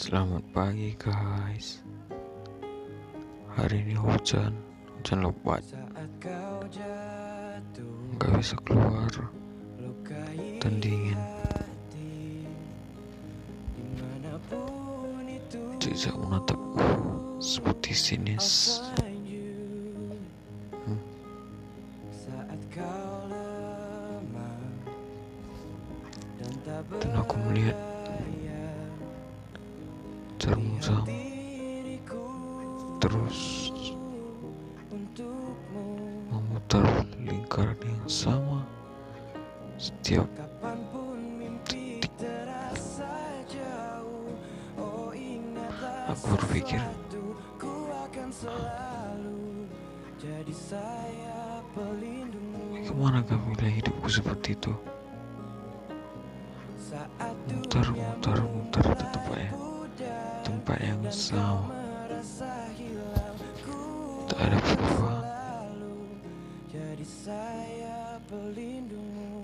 Selamat 0.00 0.40
pagi 0.56 0.96
guys. 0.96 1.84
Hari 3.52 3.84
ini 3.84 3.92
hujan. 3.92 4.56
Hujan 4.96 5.28
lebat. 5.28 5.60
Gak 8.16 8.32
bisa 8.40 8.56
keluar. 8.64 9.12
Dan 10.64 10.80
dingin. 10.80 11.20
Jejak 15.76 16.16
menatapku 16.16 16.80
Seperti 17.36 17.92
sinis. 17.92 18.80
Hmm. 20.72 21.00
Dan 27.00 27.12
aku 27.20 27.36
melihat 27.44 27.89
aku 46.10 46.26
berpikir. 46.36 46.80
Bagaimana 52.70 53.22
bila 53.24 53.68
hidupku 53.70 54.08
seperti 54.10 54.58
itu? 54.58 54.72
Mutar, 57.50 57.86
mutar, 57.94 58.38
mutar 58.42 58.84
tetap 58.98 59.24
ya 59.30 59.50
tempat 60.42 60.78
yang 60.82 61.00
sama. 61.08 61.70
Tak 64.26 64.38
ada 64.42 64.58
perubahan 64.58 65.30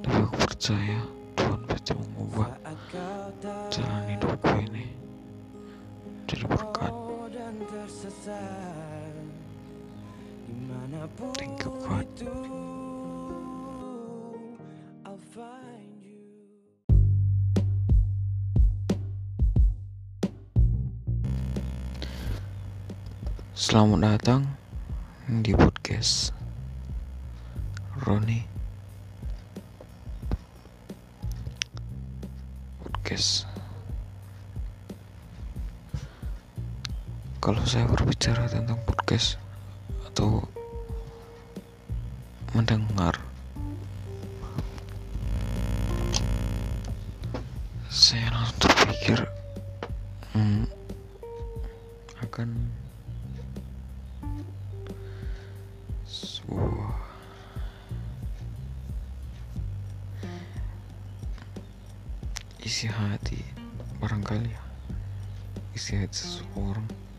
tapi 0.00 0.16
aku 0.26 0.36
percaya 0.42 1.00
thank 8.20 8.36
you 11.64 11.72
God 11.80 12.06
Selamat 23.56 24.00
datang 24.00 24.56
di 25.28 25.52
podcast 25.52 26.32
Roni. 28.04 28.40
Podcast 32.80 33.49
Kalau 37.40 37.64
saya 37.64 37.88
berbicara 37.88 38.44
tentang 38.52 38.76
podcast 38.84 39.40
Atau 40.04 40.44
Mendengar 42.52 43.16
Saya 47.88 48.28
langsung 48.28 48.60
terpikir 48.60 49.24
hmm, 50.36 50.68
Akan 52.28 52.68
sebuah 56.04 56.92
isi 62.60 62.84
hati 62.84 63.40
barangkali 63.96 64.52
ya 64.52 64.62
isi 65.72 65.96
hati 65.96 66.12
seseorang 66.12 67.09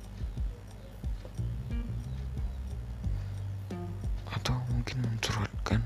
mungkin 4.81 5.13
mencurhatkan 5.13 5.77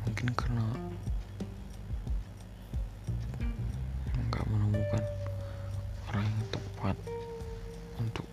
mungkin 0.00 0.28
karena 0.32 0.64
nggak 4.32 4.44
menemukan 4.48 5.04
orang 6.08 6.24
yang 6.24 6.44
tepat 6.48 6.96
untuk 8.00 8.24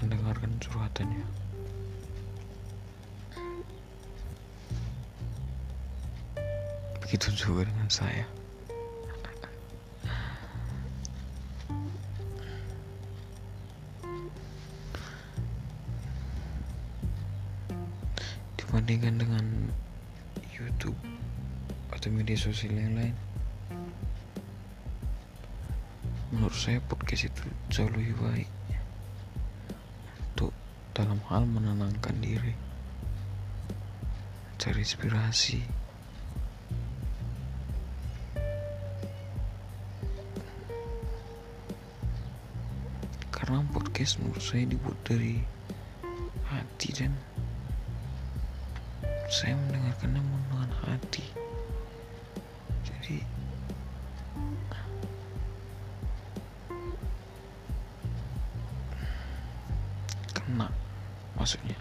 mendengarkan 0.00 0.48
curhatannya. 0.56 1.28
Begitu 7.04 7.28
juga 7.36 7.68
dengan 7.68 7.92
saya. 7.92 8.39
Dibandingkan 18.70 19.18
dengan 19.18 19.46
YouTube 20.54 20.94
atau 21.90 22.06
media 22.14 22.38
sosial 22.38 22.78
yang 22.78 22.94
lain, 22.94 23.16
menurut 26.30 26.54
saya 26.54 26.78
podcast 26.86 27.26
itu 27.26 27.50
jauh 27.74 27.90
lebih 27.90 28.14
baik 28.22 28.46
dalam 31.00 31.16
hal 31.32 31.48
menenangkan 31.48 32.12
diri, 32.20 32.52
cari 34.60 34.84
inspirasi. 34.84 35.64
Karena 43.32 43.64
podcast 43.72 44.20
menurut 44.20 44.44
saya 44.44 44.68
dibuat 44.68 45.00
dari 45.08 45.40
hati 46.52 46.92
dan 46.92 47.16
saya 49.30 49.54
mendengarkannya 49.54 50.18
dengan 50.18 50.70
hati. 50.82 51.22
Jadi 52.82 53.22
kena 60.34 60.66
maksudnya. 61.38 61.78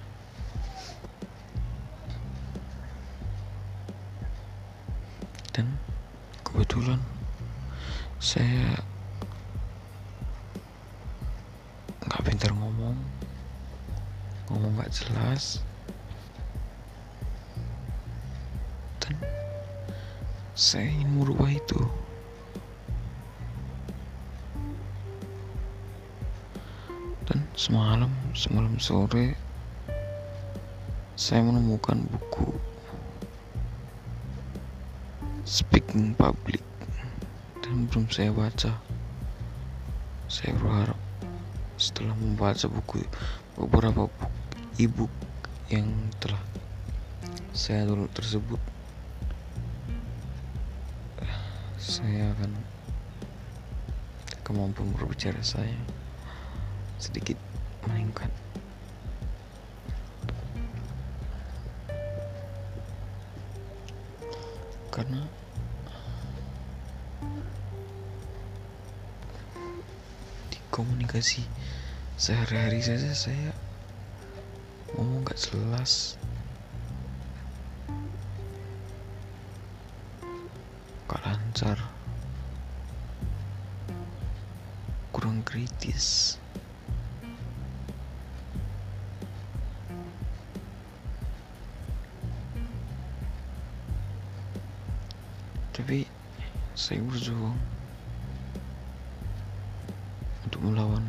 Dan 5.49 5.73
kebetulan 6.45 7.01
saya 8.21 8.77
nggak 12.05 12.21
pintar 12.29 12.53
ngomong. 12.53 12.93
Ngomong 14.53 14.77
nggak 14.77 14.93
jelas 14.93 15.65
dan 19.09 19.17
saya 20.53 20.85
ingin 20.85 21.17
merubah 21.17 21.49
itu. 21.49 21.81
Dan 27.25 27.45
semalam 27.57 28.09
semalam 28.37 28.77
sore 28.77 29.33
saya 31.17 31.45
menemukan 31.45 32.05
buku 32.09 32.53
Speaking 35.45 36.13
Public 36.13 36.61
dan 37.65 37.89
belum 37.89 38.05
saya 38.13 38.29
baca. 38.29 38.77
Saya 40.29 40.53
berharap 40.61 40.97
setelah 41.81 42.13
membaca 42.13 42.69
buku 42.69 43.01
beberapa 43.57 44.05
buku 44.05 44.27
e-book 44.77 45.13
yang 45.73 45.89
telah 46.21 46.41
saya 47.51 47.83
dulu 47.87 48.07
tersebut 48.13 48.78
saya 51.79 52.35
akan 52.35 52.51
kemampuan 54.43 54.91
berbicara 54.91 55.39
saya 55.39 55.79
sedikit 56.99 57.39
meningkat. 57.87 58.27
Karena 64.91 65.23
di 70.51 70.59
komunikasi 70.67 71.47
sehari-hari 72.19 72.83
saja 72.83 73.15
saya 73.15 73.55
ngomong 74.99 75.23
gak 75.23 75.39
jelas 75.39 76.18
kasar 81.59 81.75
kurang 85.11 85.43
kritis. 85.43 86.39
Tapi 95.75 96.07
saya 96.79 97.03
berjuang 97.03 97.59
untuk 100.47 100.63
melawan 100.63 101.03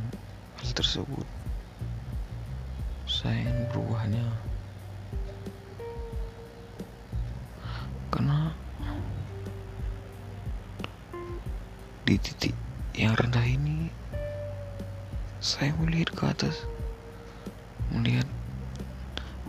hal 0.58 0.70
tersebut. 0.74 1.26
Saya 3.06 3.38
ingin 3.46 3.70
berubahnya. 3.70 4.49
Titik 12.20 12.52
yang 12.92 13.16
rendah 13.16 13.44
ini 13.44 13.88
saya 15.40 15.72
melihat 15.80 16.12
ke 16.12 16.24
atas 16.28 16.68
melihat 17.88 18.28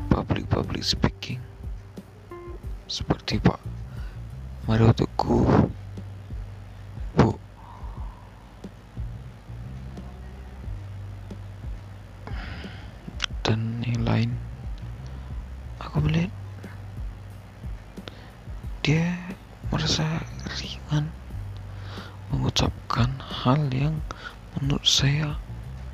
public-public 0.08 0.84
speaking. 0.84 1.44
Seperti 2.88 3.40
Pak 3.40 3.60
Mario 4.68 4.92
Teguh 4.96 5.81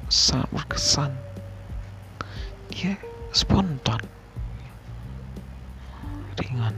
sangat 0.07 0.47
berkesan 0.55 1.11
dia 2.77 2.93
spontan. 3.33 3.97
Ringan. 6.37 6.75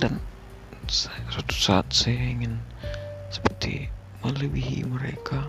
Dan 0.00 0.16
suatu 0.88 1.52
saat 1.52 1.92
saya 1.92 2.16
ingin 2.16 2.56
seperti 3.28 3.92
melebihi 4.24 4.88
mereka. 4.88 5.44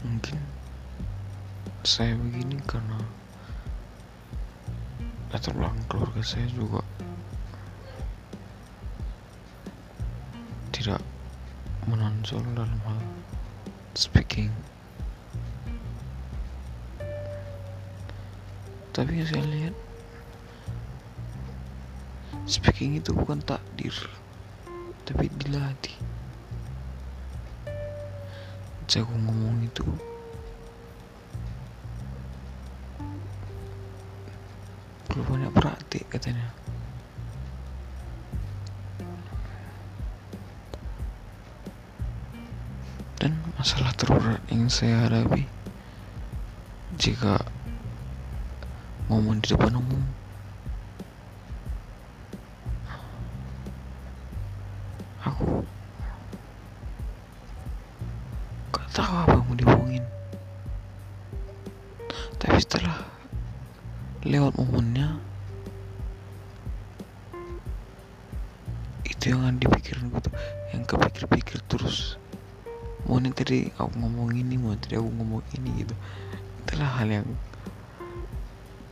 Mungkin 0.00 0.40
saya 1.84 2.16
begini 2.16 2.56
karena 2.64 3.19
latar 5.30 5.54
belakang 5.54 5.86
keluarga 5.86 6.22
saya 6.26 6.42
juga 6.50 6.82
tidak 10.74 10.98
menonjol 11.86 12.42
dalam 12.50 12.80
hal 12.82 12.98
speaking. 13.94 14.50
Tapi 18.90 19.22
saya 19.22 19.46
lihat 19.46 19.74
speaking 22.50 22.98
itu 22.98 23.14
bukan 23.14 23.38
takdir 23.46 23.94
tapi 25.06 25.30
dilatih. 25.38 25.94
Jago 28.90 29.14
ngomong 29.14 29.62
itu 29.62 29.86
perlu 35.20 35.36
banyak 35.36 35.52
praktik 35.52 36.08
katanya. 36.08 36.48
Dan 43.20 43.36
masalah 43.60 43.92
terberat 44.00 44.40
yang 44.48 44.72
saya 44.72 45.04
hadapi 45.04 45.44
jika 46.96 47.36
ngomong 49.12 49.44
di 49.44 49.52
depan 49.52 49.76
umum 49.76 50.00
aku 55.20 55.60
gak 58.72 58.88
tahu 58.88 59.12
apa 59.20 59.32
yang 59.36 59.44
mau 59.44 59.56
diomongin 59.56 60.04
tapi 62.40 62.56
setelah 62.60 63.09
lewat 64.20 64.52
momennya 64.60 65.16
itu 69.08 69.32
yang 69.32 69.48
ada 69.48 69.56
di 69.56 69.64
pikiranku 69.64 70.20
tuh 70.20 70.28
yang 70.76 70.84
kepikir-pikir 70.84 71.64
terus. 71.72 72.20
Mau 73.08 73.16
nih 73.16 73.32
tadi 73.32 73.72
aku 73.80 73.96
ngomong 73.96 74.36
ini 74.36 74.60
mau 74.60 74.76
tadi 74.76 75.00
aku 75.00 75.08
ngomong 75.08 75.40
ini 75.56 75.84
gitu. 75.84 75.94
Itulah 76.64 76.88
hal 77.00 77.08
yang 77.08 77.28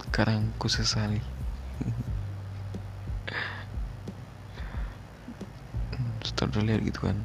sekarang 0.08 0.48
ku 0.56 0.72
sesali. 0.72 1.20
Setelah 6.24 6.72
lihat 6.72 6.88
gitu 6.88 7.04
kan. 7.04 7.20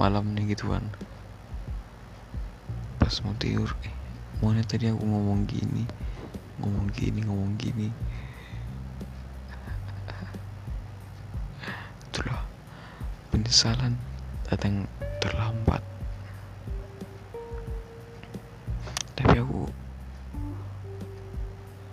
Malamnya 0.00 0.40
gitu 0.48 0.72
kan. 0.72 0.88
Pas 2.96 3.12
mau 3.20 3.36
tidur 3.36 3.76
eh 3.84 3.92
mau 4.40 4.56
tadi 4.64 4.88
aku 4.88 5.02
ngomong 5.02 5.50
gini 5.50 5.82
ngomong 6.58 6.90
gini 6.94 7.20
ngomong 7.22 7.54
gini. 7.58 7.88
Itulah 12.10 12.42
penyesalan 13.30 13.94
datang 14.46 14.86
terlambat. 15.22 15.82
Tapi 19.18 19.34
aku 19.38 19.70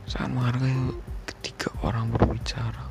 sangat 0.05 0.29
menghargai 0.33 0.77
ketika 1.25 1.69
orang 1.81 2.13
berbicara 2.13 2.84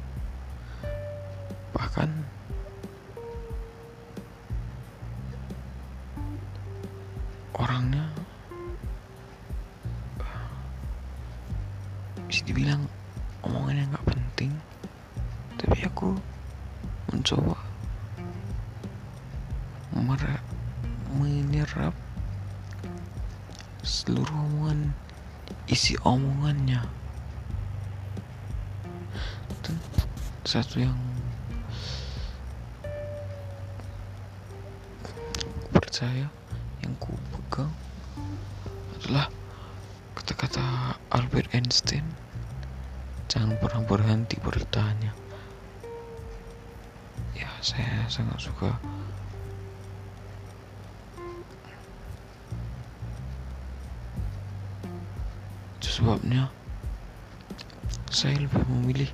bisa 12.28 12.42
dibilang 12.46 12.86
omongannya 13.42 13.90
nggak 13.90 14.06
penting. 14.08 14.52
Tapi 15.58 15.86
aku 15.86 16.18
mencoba 17.12 17.64
menyerap 21.64 21.94
seluruh 23.86 24.34
omongan 24.34 24.90
isi 25.70 25.94
omongannya. 26.02 26.82
Dan 29.62 29.78
satu 30.42 30.82
yang 30.82 30.98
percaya 35.70 36.26
yang 36.82 36.92
ku 36.98 37.14
pegang 37.32 37.70
adalah 38.98 39.30
kata-kata 40.14 40.94
Albert 41.10 41.50
Einstein 41.50 42.06
jangan 43.26 43.58
pernah 43.58 43.82
berhenti 43.82 44.38
bertanya. 44.38 45.10
Ya 47.34 47.50
saya 47.58 48.06
sangat 48.06 48.38
suka. 48.38 48.70
Sebabnya 55.82 56.50
saya 58.10 58.38
lebih 58.38 58.62
memilih 58.70 59.10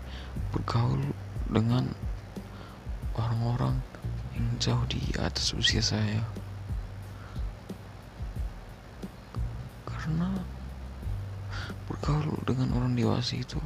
bergaul 0.52 1.00
dengan 1.48 1.92
orang-orang 3.16 3.80
yang 4.36 4.48
jauh 4.60 4.84
di 4.88 5.00
atas 5.20 5.52
usia 5.52 5.84
saya 5.84 6.24
dengan 12.46 12.70
orang 12.78 12.94
dewasa 12.94 13.34
itu 13.34 13.58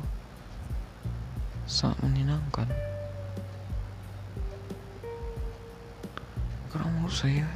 sangat 1.68 2.00
menyenangkan. 2.04 2.68
Karena 6.72 6.88
menurut 6.90 7.12
saya 7.12 7.48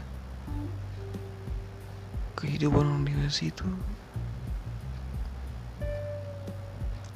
kehidupan 2.37 2.85
orang 2.85 3.05
dewasa 3.09 3.49
itu 3.49 3.67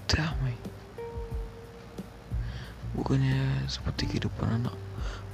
damai. 0.09 0.57
Bukannya 2.93 3.65
seperti 3.69 4.05
kehidupan 4.09 4.61
anak 4.61 4.77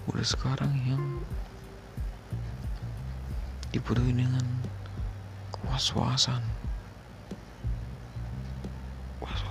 muda 0.07 0.23
sekarang 0.23 0.73
yang 0.87 1.03
dipenuhi 3.75 4.15
dengan 4.15 4.47
was-wasan 5.67 6.41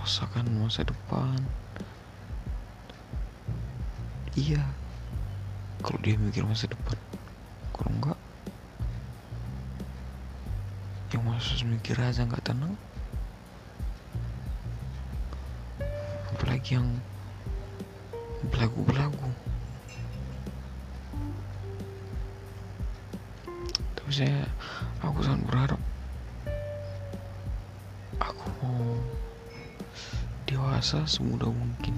merasakan 0.08 0.48
masa 0.64 0.88
depan. 0.88 1.36
Iya. 4.40 4.64
Kalau 5.84 6.00
dia 6.00 6.16
mikir 6.16 6.48
masa 6.48 6.72
depan 6.72 6.96
kalau 7.76 7.92
enggak 7.92 8.20
yang 11.12 11.28
masih 11.28 11.68
mikir 11.68 12.00
aja 12.00 12.24
nggak 12.24 12.40
tenang. 12.40 12.72
Apalagi 16.32 16.80
yang 16.80 16.88
belagu-belagu. 18.48 19.28
Tapi 24.00 24.12
saya 24.16 24.48
aku 25.04 25.20
sangat 25.20 25.44
berharap 25.52 25.82
dewasa 30.78 31.02
semudah 31.10 31.50
mungkin. 31.50 31.98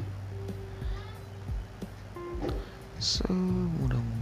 Semudah 2.96 4.00
mungkin 4.00 4.19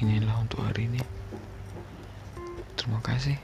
inilah 0.00 0.40
untuk 0.40 0.64
hari 0.64 0.88
ini. 0.88 1.00
Terima 2.72 3.04
kasih. 3.04 3.36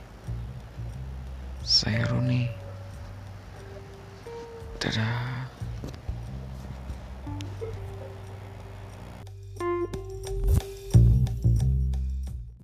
Saya 1.61 2.09
Roni. 2.09 2.49
Dadah 4.81 5.36